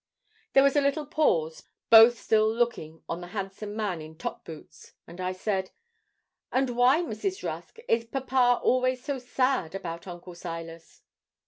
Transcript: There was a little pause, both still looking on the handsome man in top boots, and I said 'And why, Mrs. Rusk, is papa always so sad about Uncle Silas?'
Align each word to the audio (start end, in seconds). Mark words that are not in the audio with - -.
There 0.53 0.63
was 0.63 0.75
a 0.75 0.81
little 0.81 1.05
pause, 1.05 1.61
both 1.91 2.17
still 2.17 2.51
looking 2.51 3.03
on 3.07 3.21
the 3.21 3.27
handsome 3.37 3.75
man 3.75 4.01
in 4.01 4.17
top 4.17 4.43
boots, 4.43 4.93
and 5.05 5.21
I 5.21 5.31
said 5.31 5.69
'And 6.51 6.71
why, 6.75 7.03
Mrs. 7.03 7.43
Rusk, 7.47 7.77
is 7.87 8.05
papa 8.05 8.59
always 8.63 9.03
so 9.03 9.19
sad 9.19 9.75
about 9.75 10.07
Uncle 10.07 10.33
Silas?' 10.33 11.03